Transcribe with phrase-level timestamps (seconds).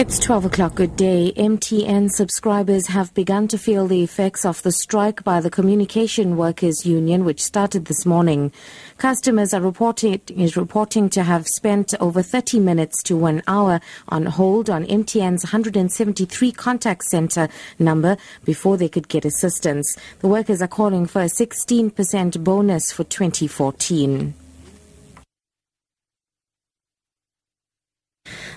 [0.00, 0.76] It's 12 o'clock.
[0.76, 1.30] Good day.
[1.36, 6.86] MTN subscribers have begun to feel the effects of the strike by the Communication Workers
[6.86, 8.50] Union, which started this morning.
[8.96, 13.78] Customers are reporting, is reporting to have spent over 30 minutes to one hour
[14.08, 19.98] on hold on MTN's 173 contact center number before they could get assistance.
[20.20, 24.32] The workers are calling for a 16% bonus for 2014.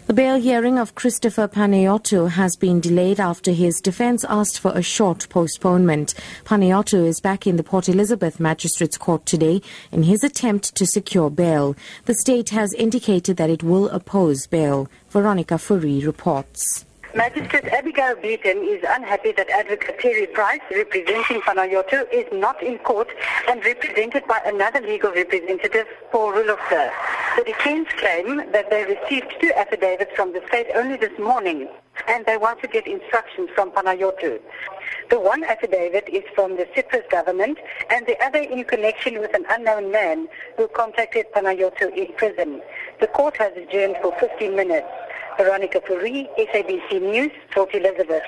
[0.05, 4.81] The bail hearing of Christopher Panayiotou has been delayed after his defense asked for a
[4.81, 6.13] short postponement.
[6.43, 9.61] Panayiotou is back in the Port Elizabeth Magistrates Court today
[9.93, 11.77] in his attempt to secure bail.
[12.03, 14.89] The state has indicated that it will oppose bail.
[15.09, 16.83] Veronica Fourie reports.
[17.15, 23.07] Magistrate Abigail Beaton is unhappy that Advocate Terry Price, representing Panayiotou, is not in court
[23.47, 26.91] and represented by another legal representative, Paul Rulofsir.
[27.35, 31.67] The defense claim that they received two affidavits from the state only this morning
[32.07, 34.39] and they want to get instructions from Panayiotou.
[35.09, 37.57] The one affidavit is from the Cyprus government
[37.89, 42.61] and the other in connection with an unknown man who contacted Panayiotou in prison.
[42.99, 44.87] The court has adjourned for 15 minutes.
[45.35, 48.21] Veronica Fourie, SABC News, Port Elizabeth.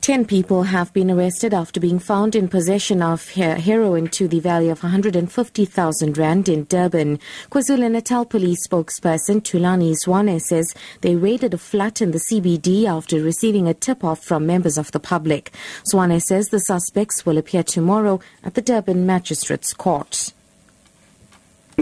[0.00, 4.70] Ten people have been arrested after being found in possession of heroin to the value
[4.70, 7.18] of 150,000 rand in Durban.
[7.50, 13.68] KwaZulu-Natal police spokesperson Thulani Zwane says they raided a flat in the CBD after receiving
[13.68, 15.52] a tip-off from members of the public.
[15.84, 20.32] Swane says the suspects will appear tomorrow at the Durban Magistrates Court.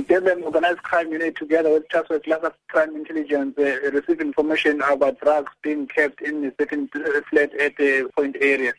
[0.02, 5.20] Durban Organized Crime Unit, together with Task Force Cluster Crime Intelligence, uh, received information about
[5.20, 8.72] drugs being kept in a certain flat at the point area.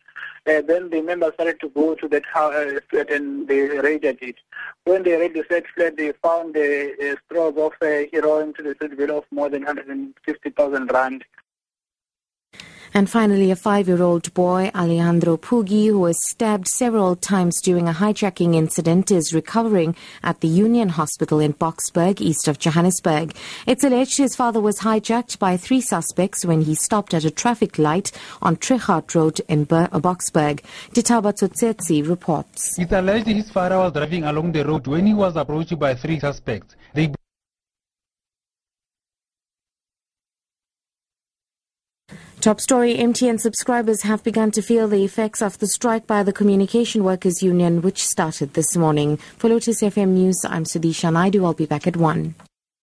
[0.47, 4.35] Uh, then the members started to go to that uh, flat and they raided it.
[4.85, 8.63] When they raided the said flat, they found a, a straws of uh, heroin to
[8.63, 11.25] the value of more than 150,000 rand.
[12.93, 18.55] And finally, a five-year-old boy, Aliandro Pugi, who was stabbed several times during a hijacking
[18.55, 23.35] incident, is recovering at the Union Hospital in Boksburg, east of Johannesburg.
[23.67, 27.77] It's alleged his father was hijacked by three suspects when he stopped at a traffic
[27.77, 28.11] light
[28.41, 30.61] on Trichardt Road in Boksburg.
[30.93, 32.79] Ditaba Tsotsetsi reports.
[32.79, 36.19] It's alleged his father was driving along the road when he was approached by three
[36.19, 36.75] suspects.
[36.93, 37.13] They
[42.41, 46.31] Top story MTN subscribers have begun to feel the effects of the strike by the
[46.31, 49.17] Communication Workers Union, which started this morning.
[49.17, 51.43] For Lotus FM News, I'm Sudisha Naidu.
[51.43, 52.35] I'll be back at 1.